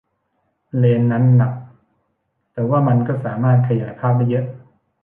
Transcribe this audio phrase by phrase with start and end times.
[0.77, 1.53] เลนส์นั้นหนัก
[2.53, 4.45] แต่ว่ามันก็สามารถขยายภาพได้เยอะ